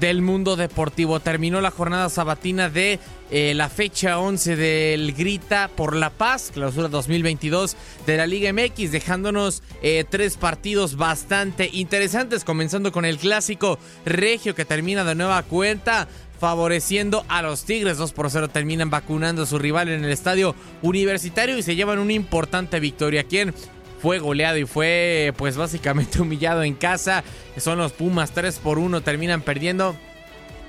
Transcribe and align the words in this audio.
del 0.00 0.22
mundo 0.22 0.56
deportivo. 0.56 1.20
Terminó 1.20 1.60
la 1.60 1.70
jornada 1.70 2.08
sabatina 2.08 2.68
de 2.68 2.98
eh, 3.30 3.54
la 3.54 3.68
fecha 3.68 4.18
11 4.18 4.56
del 4.56 5.12
Grita 5.12 5.68
por 5.74 5.96
la 5.96 6.10
Paz, 6.10 6.50
clausura 6.52 6.88
2022 6.88 7.76
de 8.06 8.16
la 8.16 8.26
Liga 8.26 8.52
MX, 8.52 8.92
dejándonos 8.92 9.62
eh, 9.82 10.04
tres 10.08 10.36
partidos 10.36 10.96
bastante 10.96 11.70
interesantes, 11.72 12.44
comenzando 12.44 12.92
con 12.92 13.04
el 13.04 13.18
clásico 13.18 13.78
regio 14.04 14.54
que 14.54 14.64
termina 14.64 15.04
de 15.04 15.14
nueva 15.14 15.42
cuenta 15.42 16.08
favoreciendo 16.42 17.24
a 17.28 17.40
los 17.40 17.64
Tigres. 17.64 17.98
2 17.98 18.12
por 18.12 18.28
0 18.28 18.48
terminan 18.48 18.90
vacunando 18.90 19.44
a 19.44 19.46
su 19.46 19.60
rival 19.60 19.88
en 19.88 20.04
el 20.04 20.10
estadio 20.10 20.56
universitario 20.82 21.56
y 21.56 21.62
se 21.62 21.76
llevan 21.76 22.00
una 22.00 22.14
importante 22.14 22.80
victoria. 22.80 23.22
¿Quién? 23.22 23.54
Fue 24.02 24.18
goleado 24.18 24.58
y 24.58 24.64
fue 24.64 25.32
pues 25.36 25.56
básicamente 25.56 26.20
humillado 26.20 26.64
en 26.64 26.74
casa. 26.74 27.22
Son 27.56 27.78
los 27.78 27.92
Pumas 27.92 28.32
3 28.32 28.58
por 28.58 28.78
1 28.78 29.00
terminan 29.02 29.42
perdiendo 29.42 29.94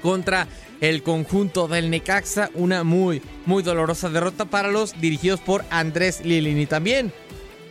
contra 0.04 0.48
el 0.82 1.02
conjunto 1.02 1.68
del 1.68 1.90
Necaxa. 1.90 2.52
Una 2.54 2.84
muy, 2.84 3.24
muy 3.48 3.64
dolorosa 3.64 4.10
derrota 4.10 4.46
para 4.46 4.70
los 4.70 5.00
dirigidos 5.02 5.40
por 5.40 5.66
Andrés 5.72 6.24
Lilini. 6.24 6.68
También 6.68 7.12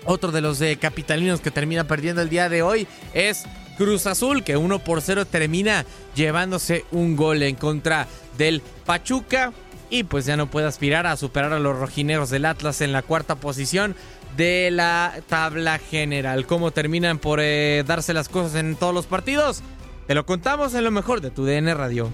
otro 0.05 0.33
de 0.33 0.41
los 0.41 0.61
eh, 0.61 0.79
capitalinos 0.81 1.41
que 1.41 1.53
termina 1.53 1.87
perdiendo 1.87 2.23
el 2.23 2.29
día 2.29 2.49
de 2.49 2.63
hoy 2.63 2.89
es 3.15 3.45
Cruz 3.79 4.07
Azul, 4.07 4.43
que 4.43 4.57
1 4.57 4.81
por 4.81 5.01
0 5.01 5.27
termina 5.27 5.87
llevándose 6.17 6.85
un 6.91 7.15
gol 7.15 7.41
en 7.43 7.55
contra 7.55 8.09
del 8.37 8.63
Pachuca. 8.85 9.53
Y 9.93 10.05
pues 10.05 10.25
ya 10.25 10.39
no 10.39 10.47
puede 10.47 10.67
aspirar 10.67 11.07
a 11.07 11.19
superar 11.19 11.53
a 11.53 11.59
los 11.59 11.79
rojineros 11.79 12.31
del 12.31 12.47
Atlas 12.47 12.81
en 12.81 12.93
la 12.93 13.03
cuarta 13.03 13.35
posición 13.35 13.95
de 14.39 14.71
la 14.73 15.21
tabla 15.29 15.79
general. 15.79 16.47
¿Cómo 16.47 16.71
terminan 16.71 17.19
por 17.19 17.41
eh, 17.43 17.85
darse 17.87 18.15
las 18.15 18.31
cosas 18.31 18.55
en 18.55 18.75
todos 18.75 18.95
los 18.95 19.05
partidos? 19.05 19.63
Te 20.07 20.15
lo 20.15 20.25
contamos 20.25 20.73
en 20.73 20.85
lo 20.85 20.91
mejor 20.91 21.21
de 21.21 21.31
tu 21.31 21.45
DN 21.45 21.75
Radio. 21.75 22.09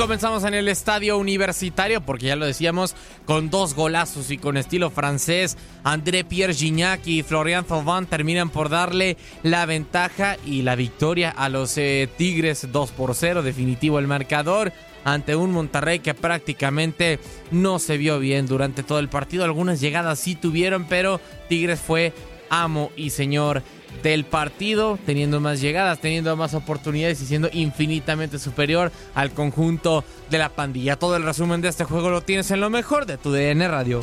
Comenzamos 0.00 0.44
en 0.44 0.54
el 0.54 0.68
estadio 0.68 1.18
universitario, 1.18 2.00
porque 2.00 2.24
ya 2.24 2.34
lo 2.34 2.46
decíamos, 2.46 2.96
con 3.26 3.50
dos 3.50 3.74
golazos 3.74 4.30
y 4.30 4.38
con 4.38 4.56
estilo 4.56 4.88
francés. 4.88 5.58
André 5.84 6.24
Pierre 6.24 6.54
Gignac 6.54 7.06
y 7.06 7.22
Florian 7.22 7.66
Thauvin 7.66 8.06
terminan 8.06 8.48
por 8.48 8.70
darle 8.70 9.18
la 9.42 9.66
ventaja 9.66 10.38
y 10.46 10.62
la 10.62 10.74
victoria 10.74 11.28
a 11.28 11.50
los 11.50 11.76
eh, 11.76 12.08
Tigres 12.16 12.68
2 12.72 12.90
por 12.92 13.14
0. 13.14 13.42
Definitivo 13.42 13.98
el 13.98 14.06
marcador 14.06 14.72
ante 15.04 15.36
un 15.36 15.52
Monterrey 15.52 15.98
que 15.98 16.14
prácticamente 16.14 17.18
no 17.50 17.78
se 17.78 17.98
vio 17.98 18.18
bien 18.18 18.46
durante 18.46 18.82
todo 18.82 19.00
el 19.00 19.10
partido. 19.10 19.44
Algunas 19.44 19.82
llegadas 19.82 20.18
sí 20.18 20.34
tuvieron, 20.34 20.86
pero 20.86 21.20
Tigres 21.50 21.78
fue 21.78 22.14
amo 22.48 22.90
y 22.96 23.10
señor 23.10 23.62
del 24.02 24.24
partido, 24.24 24.98
teniendo 25.04 25.40
más 25.40 25.60
llegadas, 25.60 26.00
teniendo 26.00 26.36
más 26.36 26.54
oportunidades 26.54 27.20
y 27.20 27.26
siendo 27.26 27.48
infinitamente 27.52 28.38
superior 28.38 28.92
al 29.14 29.32
conjunto 29.32 30.04
de 30.30 30.38
la 30.38 30.50
pandilla. 30.50 30.96
Todo 30.96 31.16
el 31.16 31.22
resumen 31.22 31.60
de 31.60 31.68
este 31.68 31.84
juego 31.84 32.10
lo 32.10 32.22
tienes 32.22 32.50
en 32.50 32.60
lo 32.60 32.70
mejor 32.70 33.06
de 33.06 33.18
tu 33.18 33.32
DN 33.32 33.66
Radio. 33.68 34.00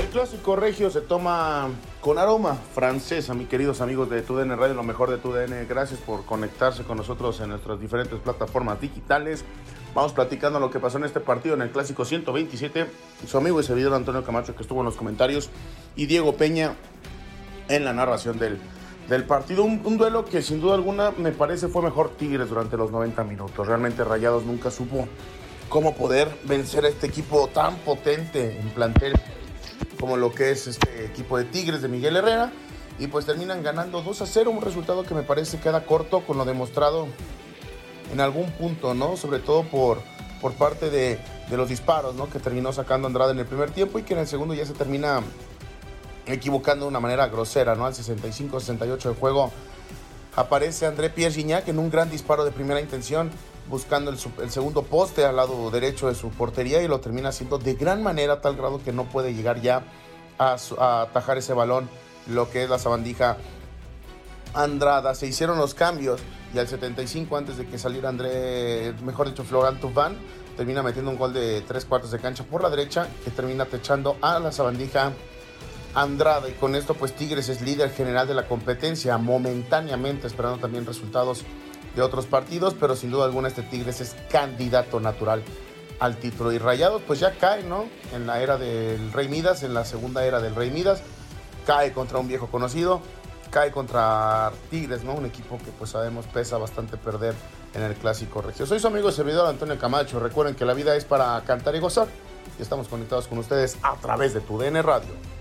El 0.00 0.06
clásico 0.06 0.56
regio 0.56 0.90
se 0.90 1.00
toma 1.00 1.68
con 2.00 2.18
aroma 2.18 2.56
francesa, 2.74 3.34
mis 3.34 3.48
queridos 3.48 3.80
amigos 3.80 4.08
de 4.10 4.22
TUDN 4.22 4.56
Radio, 4.56 4.74
lo 4.74 4.82
mejor 4.82 5.10
de 5.10 5.18
TUDN. 5.18 5.68
Gracias 5.68 6.00
por 6.00 6.24
conectarse 6.24 6.82
con 6.82 6.96
nosotros 6.96 7.40
en 7.40 7.50
nuestras 7.50 7.80
diferentes 7.80 8.18
plataformas 8.18 8.80
digitales. 8.80 9.44
Vamos 9.94 10.12
platicando 10.12 10.58
lo 10.58 10.70
que 10.70 10.80
pasó 10.80 10.98
en 10.98 11.04
este 11.04 11.20
partido 11.20 11.54
en 11.54 11.62
el 11.62 11.70
clásico 11.70 12.04
127. 12.04 12.86
Su 13.26 13.38
amigo 13.38 13.60
y 13.60 13.64
servidor 13.64 13.94
Antonio 13.94 14.24
Camacho 14.24 14.54
que 14.54 14.62
estuvo 14.62 14.80
en 14.80 14.86
los 14.86 14.96
comentarios 14.96 15.50
y 15.96 16.06
Diego 16.06 16.34
Peña 16.34 16.74
en 17.70 17.84
la 17.84 17.92
narración 17.92 18.38
del, 18.38 18.58
del 19.08 19.24
partido. 19.24 19.64
Un, 19.64 19.96
duelo 19.96 20.24
que 20.24 20.42
sin 20.42 20.60
duda 20.60 20.74
alguna 20.74 21.12
me 21.12 21.32
parece 21.32 21.68
fue 21.68 21.82
mejor 21.82 22.10
Tigres 22.16 22.48
durante 22.48 22.76
los 22.76 22.90
90 22.90 23.24
minutos. 23.24 23.66
Realmente 23.66 24.04
Rayados 24.04 24.44
nunca 24.44 24.70
supo 24.70 25.06
cómo 25.68 25.94
poder 25.94 26.28
vencer 26.44 26.84
a 26.84 26.88
este 26.88 27.06
equipo 27.06 27.48
tan 27.48 27.76
potente 27.76 28.58
en 28.60 28.68
plantel 28.70 29.14
como 29.98 30.16
lo 30.16 30.32
que 30.32 30.50
es 30.50 30.66
este 30.66 31.04
equipo 31.04 31.38
de 31.38 31.44
Tigres 31.44 31.80
de 31.80 31.88
Miguel 31.88 32.16
Herrera. 32.16 32.52
Y 32.98 33.06
pues 33.06 33.24
terminan 33.24 33.62
ganando 33.62 34.02
2 34.02 34.20
a 34.20 34.26
0, 34.26 34.50
un 34.50 34.60
resultado 34.60 35.04
que 35.04 35.14
me 35.14 35.22
parece 35.22 35.58
queda 35.58 35.86
corto 35.86 36.20
con 36.20 36.36
lo 36.36 36.44
demostrado 36.44 37.08
en 38.12 38.20
algún 38.20 38.50
punto, 38.50 38.92
¿no? 38.92 39.16
Sobre 39.16 39.38
todo 39.38 39.62
por, 39.62 40.02
por 40.42 40.52
parte 40.52 40.90
de, 40.90 41.18
de 41.48 41.56
los 41.56 41.70
disparos, 41.70 42.14
¿no? 42.14 42.28
Que 42.28 42.40
terminó 42.40 42.74
sacando 42.74 43.06
Andrade 43.06 43.32
en 43.32 43.38
el 43.38 43.46
primer 43.46 43.70
tiempo 43.70 43.98
y 43.98 44.02
que 44.02 44.12
en 44.12 44.20
el 44.20 44.26
segundo 44.26 44.52
ya 44.52 44.66
se 44.66 44.74
termina 44.74 45.22
equivocando 46.26 46.84
de 46.84 46.90
una 46.90 47.00
manera 47.00 47.28
grosera, 47.28 47.74
¿no? 47.74 47.86
Al 47.86 47.94
65-68 47.94 49.02
de 49.02 49.14
juego 49.14 49.50
aparece 50.36 50.86
André 50.86 51.10
Pierre 51.10 51.34
Gignac 51.34 51.68
en 51.68 51.78
un 51.78 51.90
gran 51.90 52.10
disparo 52.10 52.44
de 52.44 52.50
primera 52.50 52.80
intención, 52.80 53.30
buscando 53.68 54.10
el, 54.10 54.50
segundo 54.50 54.82
poste 54.82 55.24
al 55.24 55.36
lado 55.36 55.70
derecho 55.70 56.08
de 56.08 56.14
su 56.14 56.30
portería 56.30 56.82
y 56.82 56.88
lo 56.88 57.00
termina 57.00 57.28
haciendo 57.28 57.58
de 57.58 57.74
gran 57.74 58.02
manera, 58.02 58.40
tal 58.40 58.56
grado 58.56 58.82
que 58.82 58.92
no 58.92 59.04
puede 59.04 59.34
llegar 59.34 59.60
ya 59.60 59.84
a, 60.38 60.56
atajar 61.02 61.38
ese 61.38 61.52
balón, 61.52 61.88
lo 62.26 62.50
que 62.50 62.64
es 62.64 62.70
la 62.70 62.78
sabandija 62.78 63.36
Andrada. 64.52 65.14
Se 65.14 65.26
hicieron 65.26 65.58
los 65.58 65.74
cambios 65.74 66.20
y 66.52 66.58
al 66.58 66.66
75 66.66 67.36
antes 67.36 67.56
de 67.56 67.66
que 67.66 67.78
saliera 67.78 68.08
André, 68.08 68.94
mejor 69.04 69.28
dicho, 69.28 69.44
Florent 69.44 69.80
Tuván, 69.80 70.16
termina 70.56 70.82
metiendo 70.82 71.10
un 71.10 71.16
gol 71.16 71.32
de 71.32 71.60
tres 71.62 71.84
cuartos 71.84 72.10
de 72.10 72.18
cancha 72.18 72.44
por 72.44 72.62
la 72.62 72.70
derecha 72.70 73.08
que 73.24 73.30
termina 73.30 73.66
techando 73.66 74.16
a 74.20 74.40
la 74.40 74.50
sabandija 74.50 75.12
Andrada 75.94 76.48
y 76.48 76.52
con 76.52 76.74
esto 76.74 76.94
pues 76.94 77.12
Tigres 77.14 77.48
es 77.48 77.60
líder 77.62 77.90
general 77.90 78.28
de 78.28 78.34
la 78.34 78.46
competencia 78.46 79.18
momentáneamente 79.18 80.26
esperando 80.26 80.58
también 80.58 80.86
resultados 80.86 81.44
de 81.96 82.02
otros 82.02 82.26
partidos 82.26 82.74
pero 82.78 82.94
sin 82.94 83.10
duda 83.10 83.24
alguna 83.24 83.48
este 83.48 83.62
Tigres 83.62 84.00
es 84.00 84.16
candidato 84.30 85.00
natural 85.00 85.42
al 85.98 86.16
título. 86.16 86.52
Y 86.52 86.58
Rayados 86.58 87.02
pues 87.06 87.20
ya 87.20 87.32
cae 87.32 87.62
no 87.64 87.86
en 88.14 88.26
la 88.26 88.40
era 88.40 88.56
del 88.56 89.12
Rey 89.12 89.28
Midas 89.28 89.62
en 89.62 89.74
la 89.74 89.84
segunda 89.84 90.24
era 90.24 90.40
del 90.40 90.54
Rey 90.54 90.70
Midas. 90.70 91.02
Cae 91.66 91.92
contra 91.92 92.18
un 92.18 92.28
viejo 92.28 92.46
conocido 92.46 93.02
cae 93.50 93.72
contra 93.72 94.52
Tigres 94.70 95.02
no 95.02 95.14
un 95.14 95.26
equipo 95.26 95.58
que 95.58 95.72
pues 95.72 95.90
sabemos 95.90 96.26
pesa 96.26 96.56
bastante 96.56 96.96
perder 96.96 97.34
en 97.74 97.82
el 97.82 97.94
clásico 97.94 98.40
regio. 98.40 98.64
Soy 98.64 98.78
su 98.78 98.86
amigo 98.86 99.08
y 99.08 99.12
servidor 99.12 99.48
Antonio 99.48 99.78
Camacho. 99.78 100.20
Recuerden 100.20 100.54
que 100.54 100.64
la 100.64 100.74
vida 100.74 100.94
es 100.96 101.04
para 101.04 101.40
cantar 101.42 101.74
y 101.74 101.80
gozar. 101.80 102.08
Y 102.58 102.62
estamos 102.62 102.88
conectados 102.88 103.26
con 103.26 103.38
ustedes 103.38 103.76
a 103.82 103.96
través 103.96 104.34
de 104.34 104.40
tu 104.40 104.58
DN 104.58 104.82
Radio 104.82 105.39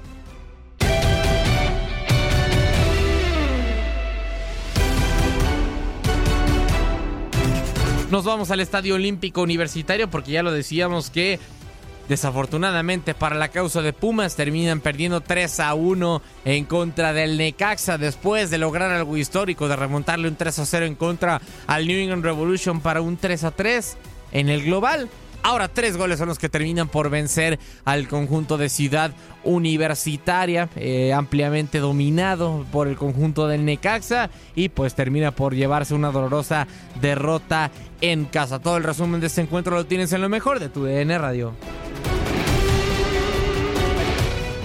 Nos 8.12 8.26
vamos 8.26 8.50
al 8.50 8.60
Estadio 8.60 8.96
Olímpico 8.96 9.44
Universitario 9.44 10.10
porque 10.10 10.32
ya 10.32 10.42
lo 10.42 10.52
decíamos 10.52 11.12
que 11.12 11.40
desafortunadamente 12.08 13.14
para 13.14 13.36
la 13.36 13.50
causa 13.50 13.84
de 13.84 13.94
Pumas 13.94 14.36
terminan 14.36 14.82
perdiendo 14.82 15.22
3 15.22 15.60
a 15.60 15.76
1 15.76 16.22
en 16.46 16.66
contra 16.66 17.14
del 17.14 17.38
Necaxa 17.38 18.00
después 18.00 18.50
de 18.50 18.58
lograr 18.58 18.90
algo 18.90 19.16
histórico 19.16 19.68
de 19.68 19.76
remontarle 19.76 20.28
un 20.28 20.36
3 20.36 20.58
a 20.58 20.66
0 20.66 20.86
en 20.88 20.96
contra 20.96 21.40
al 21.68 21.86
New 21.86 22.00
England 22.00 22.26
Revolution 22.26 22.82
para 22.82 23.02
un 23.02 23.16
3 23.16 23.44
a 23.44 23.52
3 23.52 23.98
en 24.32 24.50
el 24.50 24.64
global. 24.64 25.08
Ahora 25.42 25.68
tres 25.70 25.98
goles 25.98 26.20
son 26.20 26.28
los 26.28 26.38
que 26.38 26.50
terminan 26.50 26.90
por 26.90 27.10
vencer 27.10 27.60
al 27.86 28.08
conjunto 28.08 28.58
de 28.58 28.70
Ciudad 28.70 29.12
Universitaria, 29.44 30.70
eh, 30.76 31.14
ampliamente 31.14 31.80
dominado 31.80 32.66
por 32.72 32.88
el 32.88 32.98
conjunto 32.98 33.48
del 33.48 33.66
Necaxa 33.66 34.30
y 34.54 34.70
pues 34.70 34.96
termina 34.96 35.32
por 35.32 35.56
llevarse 35.56 35.94
una 35.94 36.12
dolorosa 36.12 36.68
derrota 37.02 37.72
en 38.02 38.26
casa. 38.26 38.60
Todo 38.60 38.78
el 38.78 38.84
resumen 38.84 39.22
de 39.22 39.28
este 39.28 39.42
encuentro 39.42 39.76
lo 39.76 39.86
tienes 39.86 40.12
en 40.12 40.22
lo 40.22 40.30
mejor 40.30 40.60
de 40.60 40.70
tu 40.70 40.84
DN 40.84 41.18
Radio. 41.18 41.54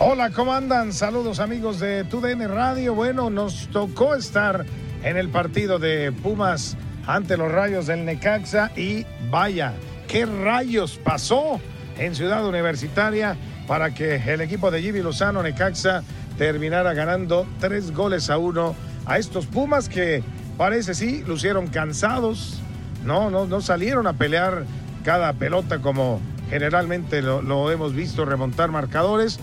Hola, 0.00 0.30
¿cómo 0.30 0.52
andan? 0.52 0.92
Saludos 0.92 1.38
amigos 1.38 1.78
de 1.78 2.02
tu 2.04 2.20
DN 2.20 2.48
Radio. 2.48 2.94
Bueno, 2.94 3.30
nos 3.30 3.68
tocó 3.68 4.16
estar 4.16 4.66
en 5.04 5.16
el 5.16 5.28
partido 5.28 5.78
de 5.78 6.10
Pumas 6.10 6.76
ante 7.06 7.36
los 7.36 7.50
rayos 7.50 7.86
del 7.86 8.04
Necaxa 8.04 8.72
y 8.76 9.06
vaya 9.30 9.72
qué 10.08 10.26
rayos 10.26 10.98
pasó 11.02 11.60
en 11.98 12.14
Ciudad 12.14 12.46
Universitaria 12.46 13.36
para 13.66 13.94
que 13.94 14.16
el 14.16 14.40
equipo 14.40 14.70
de 14.70 14.82
Jimmy 14.82 15.00
Lozano 15.00 15.42
Necaxa 15.42 16.02
terminara 16.38 16.94
ganando 16.94 17.46
tres 17.60 17.92
goles 17.92 18.30
a 18.30 18.38
uno 18.38 18.74
a 19.06 19.18
estos 19.18 19.46
Pumas 19.46 19.88
que 19.88 20.22
parece 20.56 20.94
sí 20.94 21.22
lucieron 21.26 21.66
cansados, 21.68 22.60
no, 23.04 23.30
no, 23.30 23.46
no 23.46 23.60
salieron 23.60 24.06
a 24.06 24.14
pelear 24.14 24.64
cada 25.04 25.32
pelota 25.34 25.80
como 25.80 26.20
generalmente 26.50 27.22
lo, 27.22 27.70
hemos 27.70 27.94
visto 27.94 28.24
remontar 28.24 28.70
marcadores 28.70 29.38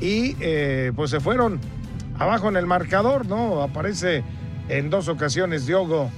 y 0.00 0.36
eh, 0.40 0.92
pues 0.94 1.10
se 1.10 1.20
fueron 1.20 1.60
abajo 2.18 2.48
en 2.48 2.56
el 2.56 2.66
marcador, 2.66 3.26
¿no? 3.26 3.62
Aparece 3.62 4.22
en 4.68 4.90
dos 4.90 5.08
ocasiones 5.08 5.66
Diogo, 5.66 6.10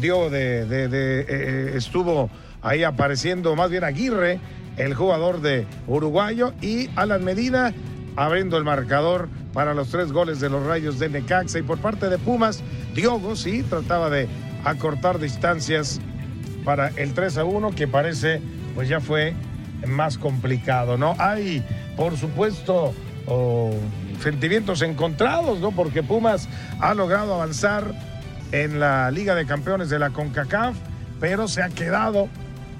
Diogo 0.00 0.30
de, 0.30 0.66
de 0.66 1.24
eh, 1.28 1.72
estuvo 1.76 2.30
ahí 2.62 2.84
apareciendo 2.84 3.54
más 3.56 3.70
bien 3.70 3.84
Aguirre, 3.84 4.40
el 4.76 4.94
jugador 4.94 5.40
de 5.40 5.66
Uruguayo, 5.86 6.54
y 6.62 6.88
Alan 6.96 7.24
Medina 7.24 7.74
abriendo 8.16 8.56
el 8.56 8.64
marcador 8.64 9.28
para 9.52 9.74
los 9.74 9.88
tres 9.88 10.12
goles 10.12 10.40
de 10.40 10.48
los 10.48 10.64
Rayos 10.64 10.98
de 10.98 11.08
Necaxa. 11.08 11.58
Y 11.58 11.62
por 11.62 11.78
parte 11.78 12.08
de 12.08 12.18
Pumas, 12.18 12.62
Diogo 12.94 13.36
sí 13.36 13.62
trataba 13.62 14.10
de 14.10 14.28
acortar 14.64 15.18
distancias 15.18 16.00
para 16.64 16.88
el 16.88 17.12
3 17.14 17.38
a 17.38 17.44
1, 17.44 17.70
que 17.72 17.88
parece 17.88 18.40
pues 18.74 18.88
ya 18.88 19.00
fue 19.00 19.34
más 19.86 20.16
complicado, 20.16 20.96
¿no? 20.96 21.14
Hay, 21.18 21.64
por 21.96 22.16
supuesto, 22.16 22.94
oh, 23.26 23.72
sentimientos 24.22 24.82
encontrados, 24.82 25.60
¿no? 25.60 25.72
Porque 25.72 26.02
Pumas 26.02 26.48
ha 26.80 26.94
logrado 26.94 27.34
avanzar 27.34 27.92
en 28.52 28.80
la 28.80 29.10
Liga 29.10 29.34
de 29.34 29.46
Campeones 29.46 29.90
de 29.90 29.98
la 29.98 30.10
CONCACAF, 30.10 30.76
pero 31.20 31.48
se 31.48 31.62
ha 31.62 31.68
quedado 31.68 32.28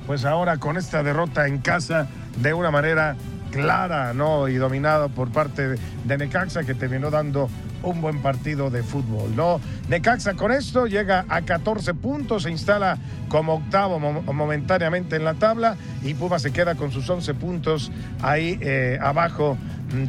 pues 0.07 0.25
ahora 0.25 0.59
con 0.59 0.77
esta 0.77 1.03
derrota 1.03 1.47
en 1.47 1.59
casa 1.59 2.09
de 2.37 2.55
una 2.55 2.71
manera 2.71 3.17
clara, 3.51 4.15
¿no? 4.15 4.49
Y 4.49 4.55
dominada 4.55 5.09
por 5.09 5.31
parte 5.31 5.77
de 6.05 6.19
Necaxa, 6.19 6.65
que 6.65 6.75
terminó 6.75 7.11
dando 7.11 7.49
un 7.83 8.01
buen 8.01 8.23
partido 8.23 8.71
de 8.71 8.83
fútbol, 8.83 9.35
¿no? 9.37 9.61
Necaxa 9.89 10.35
con 10.35 10.53
esto 10.53 10.87
llega 10.87 11.25
a 11.29 11.43
14 11.43 11.95
puntos, 11.95 12.45
se 12.45 12.51
instala 12.51 12.99
como 13.29 13.55
octavo 13.55 13.99
momentáneamente 13.99 15.17
en 15.17 15.25
la 15.25 15.35
tabla 15.35 15.77
y 16.03 16.15
Puma 16.15 16.39
se 16.39 16.53
queda 16.53 16.75
con 16.75 16.91
sus 16.91 17.09
11 17.09 17.35
puntos 17.35 17.91
ahí 18.23 18.59
eh, 18.61 18.99
abajo 19.01 19.59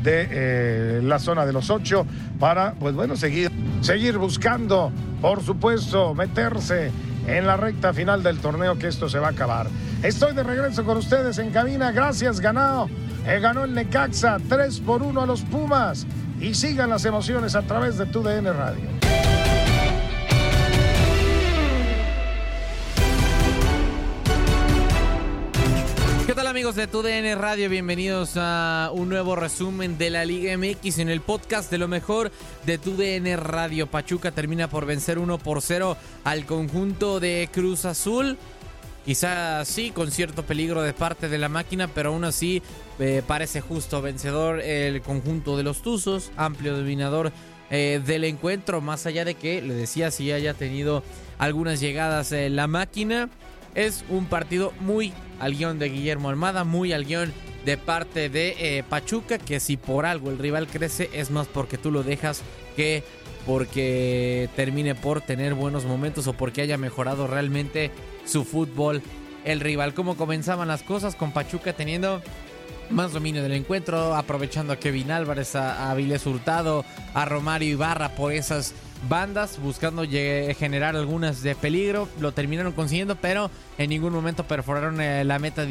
de 0.04 0.28
eh, 0.32 1.02
la 1.04 1.20
zona 1.20 1.46
de 1.46 1.54
los 1.54 1.70
ocho 1.70 2.06
para, 2.40 2.74
pues 2.74 2.96
bueno, 2.96 3.16
seguir, 3.16 3.52
seguir 3.82 4.18
buscando, 4.18 4.92
por 5.22 5.44
supuesto, 5.44 6.14
meterse 6.16 6.92
en 7.28 7.48
la 7.48 7.58
recta 7.58 7.94
final 7.94 8.24
del 8.24 8.40
torneo 8.40 8.78
que 8.78 8.88
esto 8.88 9.10
se 9.10 9.20
va 9.20 9.28
a 9.28 9.32
acabar. 9.32 9.68
Estoy 10.02 10.34
de 10.34 10.44
regreso 10.44 10.84
con 10.84 10.98
ustedes 10.98 11.38
en 11.38 11.52
cabina. 11.52 11.92
Gracias, 11.92 12.40
ganado. 12.40 12.90
Eh, 13.26 13.40
ganó 13.40 13.64
el 13.64 13.74
Necaxa 13.74 14.38
3 14.50 14.80
por 14.82 15.02
1 15.02 15.22
a 15.22 15.26
los 15.26 15.42
Pumas. 15.44 16.06
Y 16.40 16.56
sigan 16.56 16.90
las 16.90 17.06
emociones 17.06 17.56
a 17.56 17.62
través 17.62 17.98
de 17.98 18.06
tu 18.06 18.22
DN 18.22 18.52
Radio. 18.52 18.93
Amigos 26.64 26.76
de 26.78 26.88
TUDN 26.88 27.42
Radio? 27.42 27.68
Bienvenidos 27.68 28.36
a 28.38 28.90
un 28.94 29.10
nuevo 29.10 29.36
resumen 29.36 29.98
de 29.98 30.10
la 30.10 30.24
Liga 30.24 30.58
MX 30.58 31.00
en 31.00 31.10
el 31.10 31.20
podcast 31.20 31.70
de 31.70 31.78
lo 31.78 31.90
mejor 31.90 32.32
de 32.66 32.78
TUDN 32.78 33.38
Radio. 33.38 33.88
Pachuca 33.88 34.32
termina 34.32 34.70
por 34.70 34.86
vencer 34.86 35.20
1 35.20 35.40
por 35.40 35.62
0 35.62 35.98
al 36.24 36.46
conjunto 36.46 37.20
de 37.20 37.50
Cruz 37.52 37.84
Azul. 37.84 38.38
Quizá 39.04 39.66
sí, 39.66 39.92
con 39.92 40.10
cierto 40.10 40.44
peligro 40.44 40.82
de 40.82 40.94
parte 40.94 41.28
de 41.28 41.38
la 41.38 41.50
máquina, 41.50 41.90
pero 41.90 42.12
aún 42.12 42.24
así 42.24 42.62
eh, 42.98 43.22
parece 43.28 43.60
justo 43.60 44.02
vencedor 44.02 44.62
el 44.62 45.02
conjunto 45.02 45.58
de 45.58 45.64
los 45.64 45.82
Tuzos, 45.82 46.32
amplio 46.38 46.78
dominador 46.78 47.34
eh, 47.72 48.00
del 48.06 48.24
encuentro, 48.24 48.80
más 48.80 49.06
allá 49.06 49.26
de 49.26 49.36
que, 49.36 49.62
le 49.62 49.74
decía, 49.74 50.12
si 50.12 50.32
haya 50.32 50.54
tenido 50.54 51.04
algunas 51.40 51.82
llegadas 51.82 52.32
en 52.32 52.56
la 52.56 52.68
máquina. 52.68 53.30
Es 53.76 54.06
un 54.10 54.26
partido 54.26 54.74
muy 54.80 55.14
al 55.40 55.56
guion 55.56 55.80
de 55.80 55.90
Guillermo 55.90 56.30
Almada, 56.30 56.64
muy 56.64 56.94
al 56.94 57.06
guion 57.06 57.34
de 57.66 57.78
parte 57.78 58.30
de 58.30 58.56
eh, 58.60 58.84
Pachuca, 58.88 59.38
que 59.38 59.60
si 59.60 59.78
por 59.78 60.06
algo 60.06 60.30
el 60.30 60.38
rival 60.38 60.68
crece 60.68 61.10
es 61.14 61.32
más 61.32 61.48
porque 61.48 61.78
tú 61.78 61.92
lo 61.92 62.04
dejas 62.04 62.42
que 62.76 63.04
porque 63.46 64.50
termine 64.56 64.96
por 64.96 65.22
tener 65.22 65.54
buenos 65.54 65.86
momentos 65.86 66.28
o 66.28 66.34
porque 66.34 66.62
haya 66.62 66.78
mejorado 66.78 67.28
realmente 67.28 67.92
su 68.26 68.46
fútbol 68.46 69.02
el 69.44 69.60
rival. 69.60 69.94
¿Cómo 69.94 70.16
comenzaban 70.16 70.68
las 70.68 70.84
cosas 70.84 71.16
con 71.16 71.32
Pachuca 71.32 71.74
teniendo 71.74 72.22
más 72.90 73.12
dominio 73.12 73.44
del 73.44 73.54
encuentro, 73.54 74.16
aprovechando 74.16 74.74
a 74.74 74.78
Kevin 74.78 75.12
Álvarez, 75.12 75.56
a, 75.56 75.90
a 75.90 75.96
Viles 75.96 76.26
Hurtado, 76.26 76.86
a 77.14 77.26
Romario 77.26 77.70
Ibarra 77.70 78.10
por 78.16 78.32
esas 78.32 78.74
bandas, 79.08 79.60
buscando 79.60 80.04
generar 80.04 80.96
algunas 80.96 81.44
de 81.44 81.56
peligro. 81.56 82.08
Lo 82.20 82.32
terminaron 82.32 82.74
consiguiendo, 82.74 83.16
pero 83.16 83.50
en 83.78 83.90
ningún 83.90 84.14
momento 84.14 84.46
perforaron 84.46 85.02
eh, 85.02 85.24
la 85.24 85.40
meta 85.40 85.66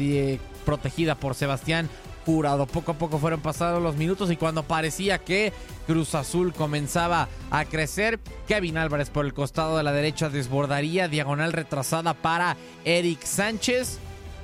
protegida 0.65 1.15
por 1.15 1.35
Sebastián 1.35 1.89
Jurado. 2.25 2.65
Poco 2.67 2.93
a 2.93 2.97
poco 2.97 3.19
fueron 3.19 3.41
pasados 3.41 3.81
los 3.81 3.95
minutos 3.95 4.31
y 4.31 4.37
cuando 4.37 4.63
parecía 4.63 5.17
que 5.17 5.51
Cruz 5.87 6.15
Azul 6.15 6.53
comenzaba 6.53 7.27
a 7.51 7.65
crecer, 7.65 8.19
Kevin 8.47 8.77
Álvarez 8.77 9.09
por 9.09 9.25
el 9.25 9.33
costado 9.33 9.77
de 9.77 9.83
la 9.83 9.91
derecha 9.91 10.29
desbordaría, 10.29 11.07
diagonal 11.07 11.51
retrasada 11.51 12.13
para 12.13 12.55
Eric 12.85 13.23
Sánchez. 13.23 13.99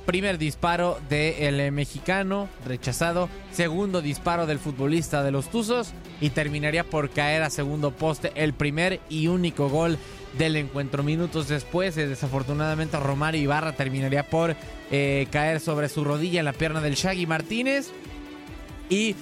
Primer 0.06 0.38
disparo 0.38 0.98
del 1.08 1.72
mexicano, 1.72 2.48
rechazado. 2.66 3.28
Segundo 3.52 4.02
disparo 4.02 4.46
del 4.46 4.58
futbolista 4.58 5.22
de 5.22 5.30
los 5.30 5.50
Tuzos. 5.50 5.92
Y 6.20 6.30
terminaría 6.30 6.84
por 6.84 7.10
caer 7.10 7.42
a 7.42 7.50
segundo 7.50 7.92
poste 7.92 8.32
el 8.34 8.52
primer 8.52 9.00
y 9.08 9.28
único 9.28 9.68
gol 9.68 9.98
del 10.38 10.56
encuentro. 10.56 11.02
Minutos 11.02 11.48
después, 11.48 11.96
eh, 11.96 12.06
desafortunadamente, 12.06 12.98
Romario 12.98 13.40
Ibarra 13.40 13.72
terminaría 13.72 14.28
por 14.28 14.56
eh, 14.90 15.26
caer 15.30 15.60
sobre 15.60 15.88
su 15.88 16.04
rodilla 16.04 16.40
en 16.40 16.44
la 16.44 16.52
pierna 16.52 16.80
del 16.80 16.94
Shaggy 16.94 17.26
Martínez 17.26 17.90
y 18.88 19.14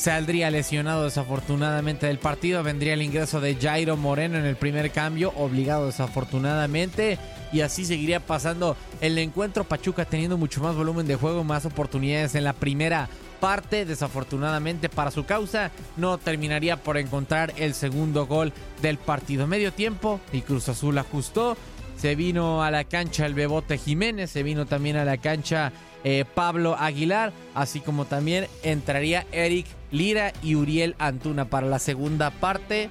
saldría 0.00 0.50
lesionado 0.50 1.04
desafortunadamente 1.04 2.06
del 2.06 2.18
partido. 2.18 2.62
Vendría 2.62 2.94
el 2.94 3.02
ingreso 3.02 3.38
de 3.38 3.54
Jairo 3.56 3.98
Moreno 3.98 4.38
en 4.38 4.46
el 4.46 4.56
primer 4.56 4.90
cambio, 4.92 5.30
obligado 5.36 5.86
desafortunadamente. 5.86 7.18
Y 7.52 7.60
así 7.60 7.84
seguiría 7.84 8.20
pasando 8.20 8.78
el 9.02 9.18
encuentro. 9.18 9.64
Pachuca 9.64 10.06
teniendo 10.06 10.38
mucho 10.38 10.62
más 10.62 10.74
volumen 10.74 11.06
de 11.06 11.16
juego, 11.16 11.44
más 11.44 11.66
oportunidades 11.66 12.34
en 12.34 12.44
la 12.44 12.54
primera 12.54 13.10
parte. 13.40 13.84
Desafortunadamente 13.84 14.88
para 14.88 15.10
su 15.10 15.26
causa, 15.26 15.70
no 15.98 16.16
terminaría 16.16 16.78
por 16.78 16.96
encontrar 16.96 17.52
el 17.58 17.74
segundo 17.74 18.26
gol 18.26 18.54
del 18.80 18.96
partido. 18.96 19.46
Medio 19.46 19.70
tiempo 19.70 20.18
y 20.32 20.40
Cruz 20.40 20.70
Azul 20.70 20.96
ajustó. 20.96 21.58
Se 21.98 22.14
vino 22.14 22.62
a 22.64 22.70
la 22.70 22.84
cancha 22.84 23.26
el 23.26 23.34
Bebote 23.34 23.76
Jiménez, 23.76 24.30
se 24.30 24.42
vino 24.42 24.64
también 24.64 24.96
a 24.96 25.04
la 25.04 25.18
cancha 25.18 25.72
eh, 26.04 26.24
Pablo 26.34 26.74
Aguilar, 26.78 27.34
así 27.54 27.80
como 27.80 28.06
también 28.06 28.46
entraría 28.62 29.26
Eric 29.32 29.66
Lira 29.90 30.32
y 30.42 30.54
Uriel 30.54 30.94
Antuna 30.98 31.46
para 31.46 31.66
la 31.66 31.78
segunda 31.78 32.30
parte. 32.30 32.90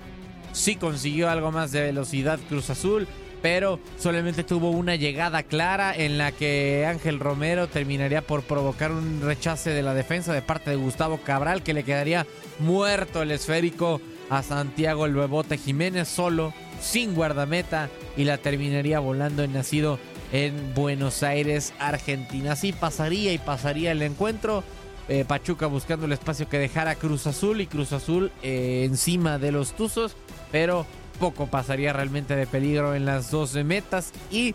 Sí 0.52 0.76
consiguió 0.76 1.30
algo 1.30 1.52
más 1.52 1.72
de 1.72 1.82
velocidad 1.82 2.40
Cruz 2.50 2.70
Azul, 2.70 3.08
pero 3.42 3.80
solamente 3.98 4.44
tuvo 4.44 4.72
una 4.72 4.96
llegada 4.96 5.44
clara 5.44 5.96
en 5.96 6.18
la 6.18 6.32
que 6.32 6.86
Ángel 6.88 7.20
Romero 7.20 7.68
terminaría 7.68 8.22
por 8.22 8.44
provocar 8.44 8.92
un 8.92 9.22
rechace 9.22 9.70
de 9.70 9.82
la 9.82 9.94
defensa 9.94 10.34
de 10.34 10.42
parte 10.42 10.72
de 10.72 10.76
Gustavo 10.76 11.20
Cabral, 11.24 11.64
que 11.64 11.74
le 11.74 11.84
quedaría 11.84 12.26
muerto 12.60 13.22
el 13.22 13.32
esférico 13.32 14.02
a 14.30 14.44
Santiago 14.44 15.06
el 15.06 15.58
Jiménez 15.58 16.08
solo, 16.08 16.54
sin 16.82 17.16
guardameta, 17.16 17.90
y 18.18 18.26
la 18.26 18.38
terminaría 18.38 19.00
volando 19.00 19.44
en 19.44 19.54
nacido 19.54 20.00
en 20.32 20.74
Buenos 20.74 21.24
Aires, 21.24 21.74
Argentina. 21.80 22.54
Así 22.54 22.74
pasaría 22.74 23.34
y 23.34 23.38
pasaría 23.38 23.92
el 23.92 24.02
encuentro. 24.02 24.64
Eh, 25.10 25.26
Pachuca 25.28 25.66
buscando 25.66 26.06
el 26.06 26.12
espacio 26.12 26.48
que 26.48 26.60
dejara 26.60 26.94
Cruz 26.94 27.26
Azul 27.26 27.62
y 27.62 27.68
Cruz 27.68 27.94
Azul 27.94 28.32
eh, 28.44 28.84
encima 28.86 29.40
de 29.40 29.52
los 29.52 29.74
Tuzos, 29.74 30.16
pero 30.52 30.86
poco 31.20 31.48
pasaría 31.48 31.92
realmente 31.94 32.36
de 32.36 32.46
peligro 32.46 32.94
en 32.94 33.06
las 33.06 33.32
dos 33.32 33.56
metas 33.56 34.14
y 34.30 34.54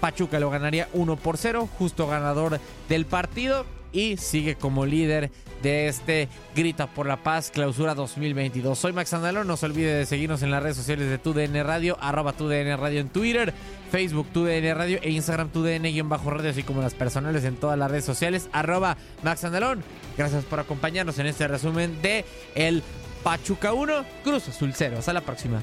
Pachuca 0.00 0.38
lo 0.38 0.50
ganaría 0.50 0.88
1 0.92 1.16
por 1.16 1.36
0, 1.36 1.68
justo 1.78 2.06
ganador 2.06 2.60
del 2.88 3.06
partido 3.06 3.66
y 3.92 4.16
sigue 4.16 4.56
como 4.56 4.86
líder 4.86 5.30
de 5.62 5.88
este 5.88 6.28
Grita 6.54 6.86
por 6.86 7.06
la 7.06 7.22
Paz 7.22 7.50
Clausura 7.50 7.94
2022. 7.94 8.78
Soy 8.78 8.92
Max 8.92 9.12
Andalón, 9.12 9.46
no 9.46 9.56
se 9.56 9.66
olvide 9.66 9.94
de 9.94 10.06
seguirnos 10.06 10.42
en 10.42 10.50
las 10.50 10.62
redes 10.62 10.76
sociales 10.76 11.08
de 11.08 11.18
TUDN 11.18 11.64
Radio, 11.64 11.96
arroba 12.00 12.32
TUDN 12.32 12.78
Radio 12.78 13.00
en 13.00 13.08
Twitter, 13.08 13.52
Facebook 13.90 14.28
TUDN 14.32 14.74
Radio 14.74 14.98
e 15.02 15.10
Instagram 15.10 15.50
TUDN-radio, 15.50 16.50
así 16.50 16.62
como 16.62 16.82
las 16.82 16.94
personales 16.94 17.44
en 17.44 17.56
todas 17.56 17.78
las 17.78 17.90
redes 17.90 18.04
sociales, 18.04 18.48
arroba 18.52 18.96
Max 19.22 19.44
Andalón. 19.44 19.82
Gracias 20.16 20.44
por 20.44 20.60
acompañarnos 20.60 21.18
en 21.18 21.26
este 21.26 21.48
resumen 21.48 22.00
de 22.02 22.24
el 22.54 22.82
Pachuca 23.22 23.72
1, 23.72 24.04
Cruz 24.24 24.48
Azul 24.48 24.72
0. 24.74 24.96
Hasta 24.98 25.12
la 25.12 25.22
próxima. 25.22 25.62